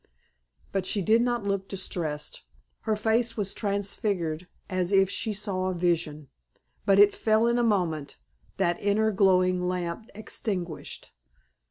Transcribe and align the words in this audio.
But 0.71 0.87
she 0.87 0.99
did 1.03 1.21
not 1.21 1.43
look 1.43 1.67
distressed. 1.67 2.41
Her 2.89 2.95
face 2.95 3.37
was 3.37 3.53
transfigured 3.53 4.47
as 4.67 4.91
if 4.91 5.11
she 5.11 5.31
saw 5.31 5.67
a 5.67 5.75
vision. 5.75 6.27
But 6.87 6.97
it 6.97 7.13
fell 7.13 7.45
in 7.45 7.59
a 7.59 7.63
moment, 7.63 8.17
that 8.57 8.81
inner 8.81 9.11
glowing 9.11 9.67
lamp 9.67 10.09
extinguished. 10.15 11.11